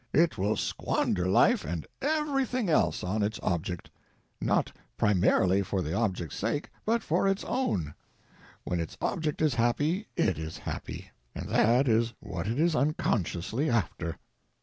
[0.13, 3.91] It will squander life and everything else on its object.
[4.41, 7.93] Not primarily for the object's sake, but for its own.
[8.63, 14.17] When its object is happy it is happy—and that is what it is unconsciously after.